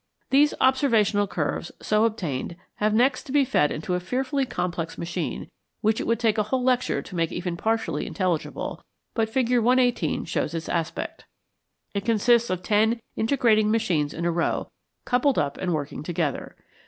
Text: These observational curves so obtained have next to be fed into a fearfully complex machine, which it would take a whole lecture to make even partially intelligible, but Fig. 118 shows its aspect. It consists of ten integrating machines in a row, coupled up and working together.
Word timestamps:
These 0.31 0.55
observational 0.59 1.27
curves 1.27 1.71
so 1.79 2.05
obtained 2.05 2.55
have 2.77 2.91
next 2.91 3.25
to 3.25 3.31
be 3.31 3.45
fed 3.45 3.71
into 3.71 3.93
a 3.93 3.99
fearfully 3.99 4.45
complex 4.47 4.97
machine, 4.97 5.51
which 5.81 5.99
it 6.01 6.07
would 6.07 6.19
take 6.19 6.39
a 6.39 6.49
whole 6.49 6.63
lecture 6.63 7.03
to 7.03 7.15
make 7.15 7.31
even 7.31 7.55
partially 7.55 8.07
intelligible, 8.07 8.83
but 9.13 9.29
Fig. 9.29 9.55
118 9.59 10.25
shows 10.25 10.55
its 10.55 10.67
aspect. 10.69 11.25
It 11.93 12.03
consists 12.03 12.49
of 12.49 12.63
ten 12.63 12.99
integrating 13.15 13.69
machines 13.69 14.11
in 14.11 14.25
a 14.25 14.31
row, 14.31 14.71
coupled 15.05 15.37
up 15.37 15.59
and 15.59 15.71
working 15.71 16.01
together. 16.01 16.55